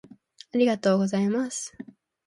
[0.51, 1.77] ありがとうございます